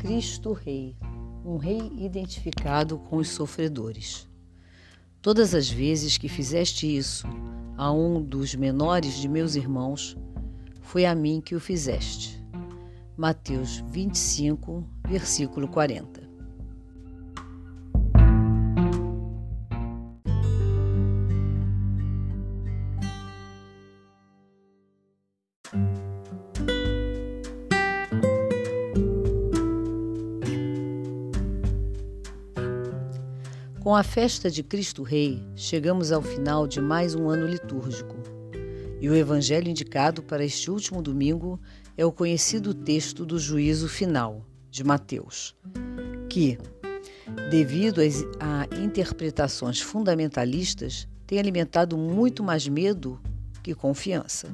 [0.00, 0.96] Cristo Rei,
[1.44, 4.26] um rei identificado com os sofredores.
[5.20, 7.26] Todas as vezes que fizeste isso
[7.76, 10.16] a um dos menores de meus irmãos,
[10.80, 12.42] foi a mim que o fizeste.
[13.14, 16.19] Mateus 25, versículo 40.
[33.90, 38.14] Com a festa de Cristo Rei, chegamos ao final de mais um ano litúrgico.
[39.00, 41.60] E o evangelho indicado para este último domingo
[41.96, 45.56] é o conhecido texto do juízo final, de Mateus,
[46.28, 46.56] que,
[47.50, 48.00] devido
[48.38, 53.20] a interpretações fundamentalistas, tem alimentado muito mais medo
[53.60, 54.46] que confiança.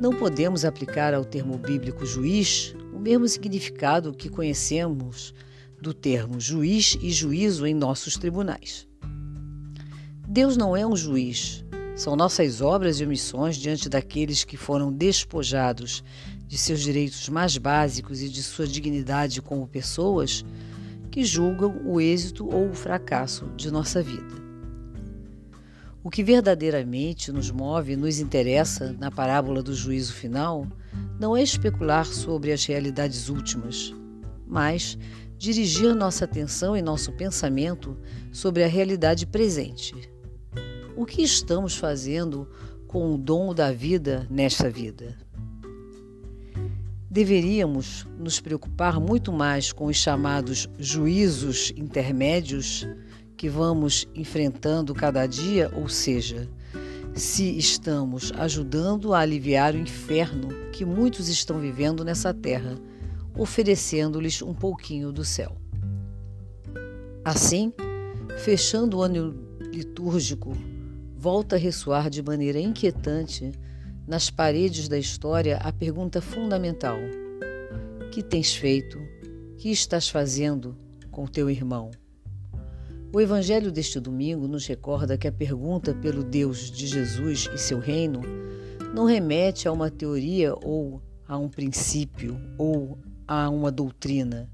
[0.00, 5.34] Não podemos aplicar ao termo bíblico juiz o mesmo significado que conhecemos
[5.80, 8.86] do termo juiz e juízo em nossos tribunais.
[10.26, 11.64] Deus não é um juiz,
[11.96, 16.04] são nossas obras e omissões diante daqueles que foram despojados
[16.46, 20.44] de seus direitos mais básicos e de sua dignidade como pessoas
[21.10, 24.38] que julgam o êxito ou o fracasso de nossa vida.
[26.04, 30.66] O que verdadeiramente nos move e nos interessa na parábola do juízo final
[31.18, 33.92] não é especular sobre as realidades últimas,
[34.46, 34.96] mas
[35.38, 37.96] dirigir nossa atenção e nosso pensamento
[38.32, 39.94] sobre a realidade presente.
[40.96, 42.48] O que estamos fazendo
[42.88, 45.16] com o dom da vida nesta vida?
[47.08, 52.86] Deveríamos nos preocupar muito mais com os chamados juízos intermédios
[53.36, 56.48] que vamos enfrentando cada dia, ou seja,
[57.14, 62.76] se estamos ajudando a aliviar o inferno que muitos estão vivendo nessa terra
[63.38, 65.56] oferecendo-lhes um pouquinho do céu.
[67.24, 67.72] Assim,
[68.38, 69.34] fechando o ano
[69.72, 70.52] litúrgico,
[71.16, 73.52] volta a ressoar de maneira inquietante
[74.06, 76.98] nas paredes da história a pergunta fundamental:
[78.10, 78.98] Que tens feito?
[79.56, 80.76] Que estás fazendo
[81.10, 81.90] com teu irmão?
[83.12, 87.78] O evangelho deste domingo nos recorda que a pergunta pelo Deus de Jesus e seu
[87.78, 88.20] reino
[88.94, 94.50] não remete a uma teoria ou a um princípio ou a uma doutrina,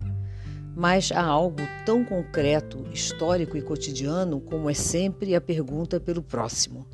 [0.76, 6.84] mas a algo tão concreto, histórico e cotidiano como é sempre a pergunta pelo próximo.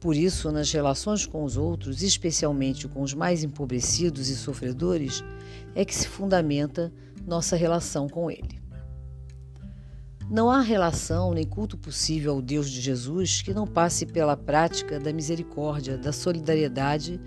[0.00, 5.22] Por isso, nas relações com os outros, especialmente com os mais empobrecidos e sofredores,
[5.74, 6.92] é que se fundamenta
[7.26, 8.62] nossa relação com Ele.
[10.30, 14.98] Não há relação nem culto possível ao Deus de Jesus que não passe pela prática
[14.98, 17.20] da misericórdia, da solidariedade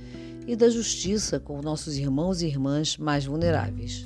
[0.48, 4.06] e da justiça com nossos irmãos e irmãs mais vulneráveis.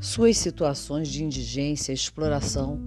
[0.00, 2.80] Suas situações de indigência, exploração,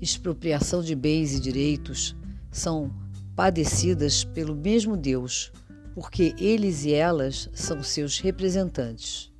[0.00, 2.14] expropriação de bens e direitos
[2.52, 2.94] são
[3.34, 5.52] padecidas pelo mesmo Deus,
[5.94, 9.32] porque eles e elas são seus representantes.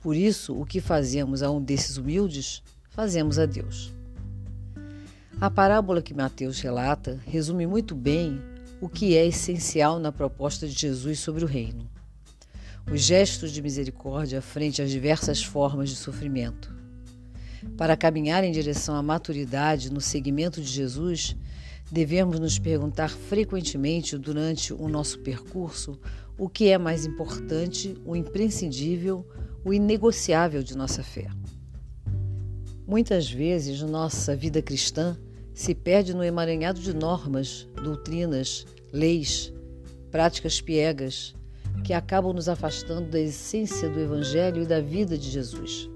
[0.00, 3.92] Por isso, o que fazemos a um desses humildes, fazemos a Deus.
[5.40, 8.40] A parábola que Mateus relata resume muito bem
[8.80, 11.88] o que é essencial na proposta de Jesus sobre o reino.
[12.90, 16.74] Os gestos de misericórdia frente às diversas formas de sofrimento.
[17.76, 21.36] Para caminhar em direção à maturidade no seguimento de Jesus,
[21.90, 26.00] devemos nos perguntar frequentemente durante o nosso percurso
[26.38, 29.26] o que é mais importante, o imprescindível,
[29.62, 31.28] o inegociável de nossa fé.
[32.86, 35.18] Muitas vezes, nossa vida cristã
[35.60, 39.52] se perde no emaranhado de normas, doutrinas, leis,
[40.10, 41.34] práticas piegas
[41.84, 45.86] que acabam nos afastando da essência do Evangelho e da vida de Jesus.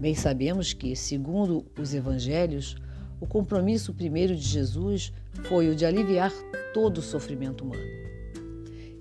[0.00, 2.74] Bem sabemos que, segundo os Evangelhos,
[3.20, 5.12] o compromisso primeiro de Jesus
[5.42, 6.32] foi o de aliviar
[6.72, 7.84] todo o sofrimento humano.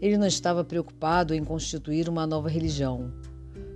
[0.02, 3.14] Ele não estava preocupado em constituir uma nova religião,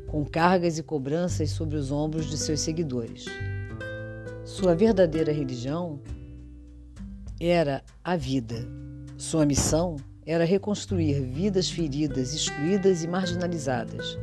[0.08, 3.26] com cargas e cobranças sobre os ombros de seus seguidores.
[4.54, 6.00] Sua verdadeira religião
[7.40, 8.68] era a vida.
[9.18, 9.96] Sua missão
[10.28, 14.16] era reconstruir vidas feridas, excluídas e marginalizadas.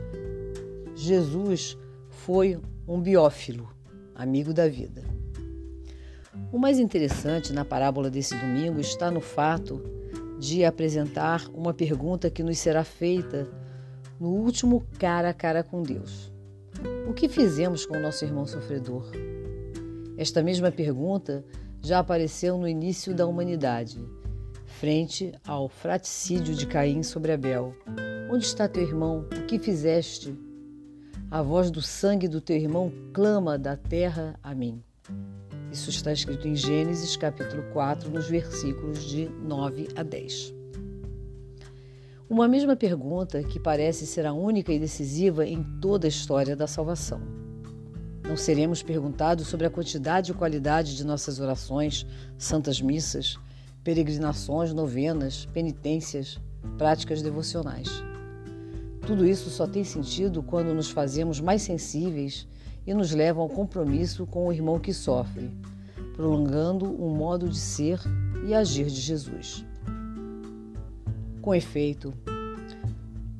[0.94, 1.76] Jesus
[2.10, 3.74] foi um biófilo,
[4.14, 5.02] amigo da vida.
[6.52, 9.82] O mais interessante na parábola desse domingo está no fato
[10.38, 13.48] de apresentar uma pergunta que nos será feita
[14.20, 16.32] no último cara a cara com Deus.
[17.08, 19.10] O que fizemos com o nosso irmão sofredor?
[20.20, 21.42] Esta mesma pergunta
[21.80, 24.06] já apareceu no início da humanidade,
[24.66, 27.74] frente ao fraticídio de Caim sobre Abel.
[28.30, 29.26] Onde está teu irmão?
[29.34, 30.38] O que fizeste?
[31.30, 34.84] A voz do sangue do teu irmão clama da terra a mim.
[35.72, 40.52] Isso está escrito em Gênesis capítulo 4, nos versículos de 9 a 10.
[42.28, 46.66] Uma mesma pergunta que parece ser a única e decisiva em toda a história da
[46.66, 47.39] salvação.
[48.30, 52.06] Não seremos perguntados sobre a quantidade e qualidade de nossas orações,
[52.38, 53.36] santas missas,
[53.82, 56.38] peregrinações, novenas, penitências,
[56.78, 57.88] práticas devocionais.
[59.04, 62.46] Tudo isso só tem sentido quando nos fazemos mais sensíveis
[62.86, 65.50] e nos levam ao compromisso com o irmão que sofre,
[66.14, 67.98] prolongando o modo de ser
[68.46, 69.64] e agir de Jesus.
[71.42, 72.14] Com efeito,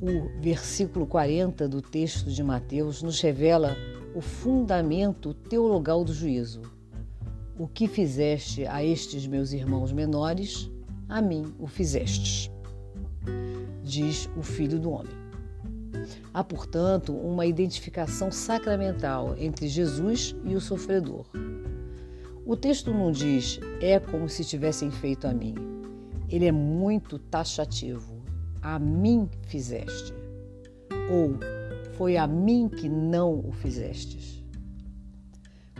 [0.03, 3.77] o versículo 40 do texto de Mateus nos revela
[4.15, 6.63] o fundamento teologal do juízo.
[7.59, 10.71] O que fizeste a estes meus irmãos menores,
[11.09, 12.51] a mim o fizestes,
[13.83, 15.21] diz o Filho do Homem.
[16.33, 21.27] Há, portanto, uma identificação sacramental entre Jesus e o sofredor.
[22.47, 25.55] O texto não diz é como se tivessem feito a mim.
[26.29, 28.21] Ele é muito taxativo.
[28.63, 30.15] A mim fizeste.
[31.11, 31.60] Ou
[32.01, 34.43] foi a mim que não o fizestes.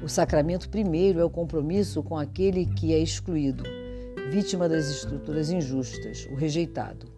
[0.03, 3.65] O sacramento primeiro é o compromisso com aquele que é excluído,
[4.31, 7.11] vítima das estruturas injustas, o rejeitado.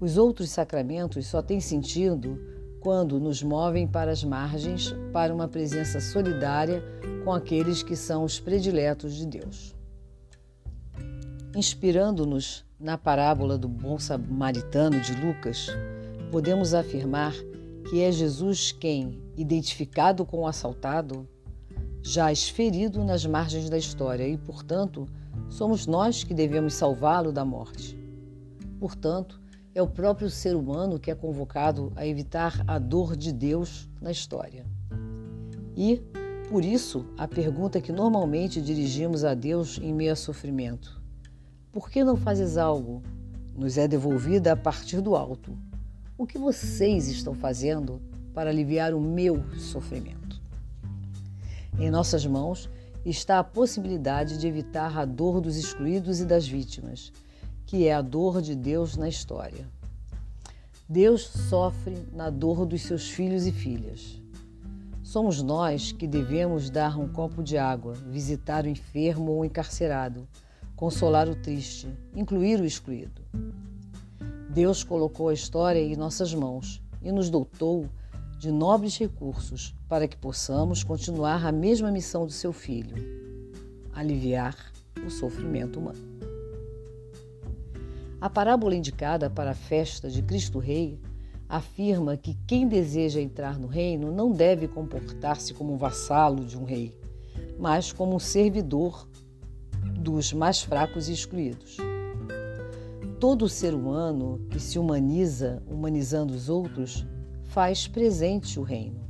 [0.00, 2.40] Os outros sacramentos só têm sentido
[2.80, 6.82] quando nos movem para as margens para uma presença solidária
[7.22, 9.76] com aqueles que são os prediletos de Deus.
[11.54, 15.68] Inspirando-nos na parábola do bom samaritano de Lucas,
[16.30, 17.34] podemos afirmar
[17.88, 21.26] que é Jesus quem, identificado com o assaltado,
[22.02, 25.06] já esferido nas margens da história e, portanto,
[25.48, 27.98] somos nós que devemos salvá-lo da morte.
[28.78, 29.40] Portanto,
[29.74, 34.10] é o próprio ser humano que é convocado a evitar a dor de Deus na
[34.10, 34.66] história.
[35.74, 36.02] E,
[36.50, 41.00] por isso, a pergunta que normalmente dirigimos a Deus em meio a sofrimento:
[41.72, 43.02] Por que não fazes algo?
[43.56, 45.58] nos é devolvida a partir do alto.
[46.18, 48.02] O que vocês estão fazendo
[48.34, 50.42] para aliviar o meu sofrimento?
[51.78, 52.68] Em nossas mãos
[53.06, 57.12] está a possibilidade de evitar a dor dos excluídos e das vítimas
[57.64, 59.68] que é a dor de Deus na história.
[60.88, 64.20] Deus sofre na dor dos seus filhos e filhas.
[65.04, 70.26] Somos nós que devemos dar um copo de água, visitar o enfermo ou encarcerado,
[70.74, 73.22] consolar o triste, incluir o excluído.
[74.58, 77.88] Deus colocou a história em nossas mãos e nos dotou
[78.40, 82.96] de nobres recursos para que possamos continuar a mesma missão do seu filho:
[83.94, 84.56] aliviar
[85.06, 86.00] o sofrimento humano.
[88.20, 91.00] A parábola indicada para a festa de Cristo Rei
[91.48, 96.64] afirma que quem deseja entrar no reino não deve comportar-se como um vassalo de um
[96.64, 96.98] rei,
[97.60, 99.08] mas como um servidor
[100.00, 101.76] dos mais fracos e excluídos.
[103.20, 107.04] Todo ser humano que se humaniza, humanizando os outros,
[107.44, 109.00] faz presente o reino.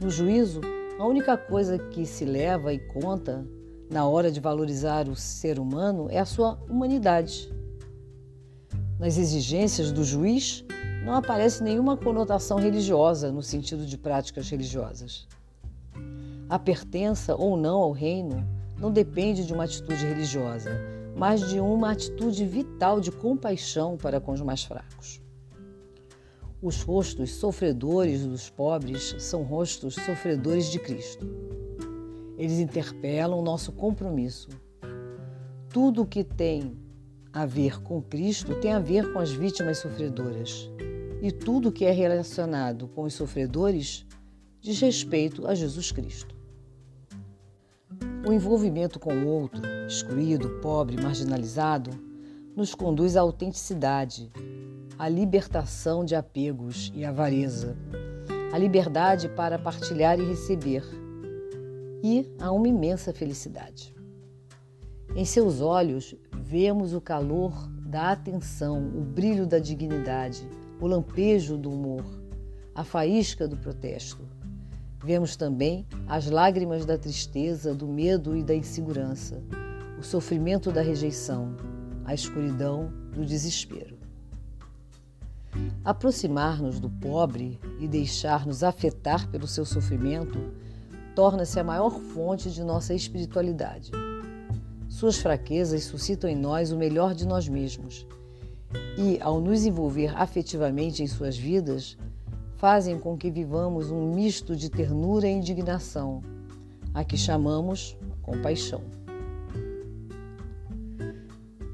[0.00, 0.60] No juízo,
[0.98, 3.46] a única coisa que se leva e conta
[3.90, 7.54] na hora de valorizar o ser humano é a sua humanidade
[8.98, 10.64] nas exigências do juiz,
[11.04, 15.26] não aparece nenhuma conotação religiosa no sentido de práticas religiosas.
[16.48, 18.42] A pertença ou não ao reino
[18.78, 20.70] não depende de uma atitude religiosa,
[21.16, 25.22] mas de uma atitude vital de compaixão para com os mais fracos.
[26.60, 31.26] Os rostos sofredores dos pobres são rostos sofredores de Cristo.
[32.36, 34.48] Eles interpelam o nosso compromisso.
[35.70, 36.76] Tudo o que tem
[37.32, 40.70] a ver com Cristo tem a ver com as vítimas sofredoras.
[41.22, 44.06] E tudo que é relacionado com os sofredores
[44.60, 46.35] diz respeito a Jesus Cristo.
[48.26, 51.92] O envolvimento com o outro, excluído, pobre, marginalizado,
[52.56, 54.32] nos conduz à autenticidade,
[54.98, 57.76] à libertação de apegos e avareza,
[58.52, 60.82] à liberdade para partilhar e receber
[62.02, 63.94] e a uma imensa felicidade.
[65.14, 67.52] Em seus olhos vemos o calor
[67.86, 70.48] da atenção, o brilho da dignidade,
[70.80, 72.04] o lampejo do humor,
[72.74, 74.35] a faísca do protesto.
[75.04, 79.42] Vemos também as lágrimas da tristeza, do medo e da insegurança,
[79.98, 81.56] o sofrimento da rejeição,
[82.04, 83.96] a escuridão do desespero.
[85.84, 90.38] Aproximar-nos do pobre e deixar-nos afetar pelo seu sofrimento
[91.14, 93.90] torna-se a maior fonte de nossa espiritualidade.
[94.88, 98.06] Suas fraquezas suscitam em nós o melhor de nós mesmos.
[98.98, 101.96] E, ao nos envolver afetivamente em suas vidas,
[102.56, 106.22] fazem com que vivamos um misto de ternura e indignação,
[106.92, 108.82] a que chamamos compaixão.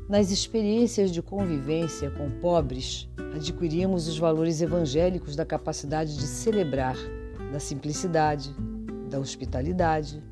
[0.09, 6.97] Nas experiências de convivência com pobres, adquirimos os valores evangélicos da capacidade de celebrar,
[7.51, 8.55] da simplicidade,
[9.09, 10.23] da hospitalidade.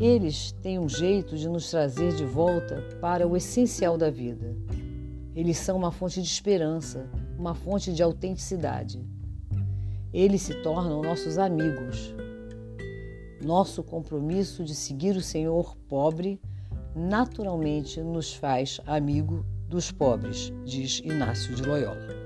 [0.00, 4.56] Eles têm um jeito de nos trazer de volta para o essencial da vida.
[5.34, 9.04] Eles são uma fonte de esperança, uma fonte de autenticidade.
[10.12, 12.14] Eles se tornam nossos amigos.
[13.44, 16.40] Nosso compromisso de seguir o Senhor pobre
[16.94, 22.25] naturalmente nos faz amigo dos pobres, diz Inácio de Loyola.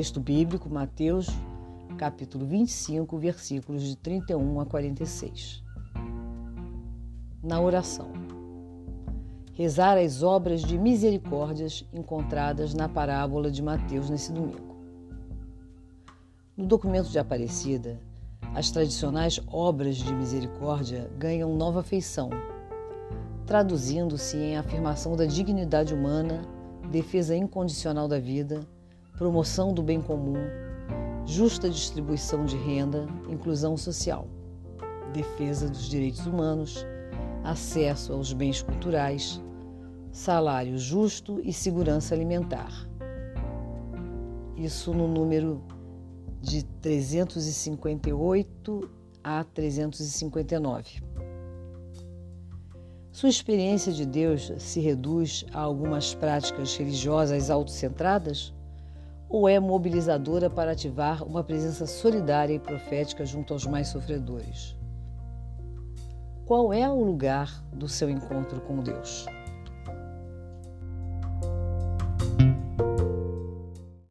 [0.00, 1.28] Texto bíblico, Mateus,
[1.98, 5.62] capítulo 25, versículos de 31 a 46.
[7.42, 8.10] Na oração
[9.52, 14.74] rezar as obras de misericórdias encontradas na parábola de Mateus nesse domingo.
[16.56, 18.00] No documento de Aparecida,
[18.54, 22.30] as tradicionais obras de misericórdia ganham nova feição,
[23.44, 26.40] traduzindo-se em afirmação da dignidade humana,
[26.90, 28.66] defesa incondicional da vida,
[29.20, 30.38] promoção do bem comum,
[31.26, 34.26] justa distribuição de renda, inclusão social,
[35.12, 36.86] defesa dos direitos humanos,
[37.44, 39.38] acesso aos bens culturais,
[40.10, 42.88] salário justo e segurança alimentar.
[44.56, 45.62] Isso no número
[46.40, 48.90] de 358
[49.22, 51.02] a 359.
[53.12, 58.54] Sua experiência de Deus se reduz a algumas práticas religiosas autocentradas
[59.30, 64.76] ou é mobilizadora para ativar uma presença solidária e profética junto aos mais sofredores?
[66.44, 69.24] Qual é o lugar do seu encontro com Deus?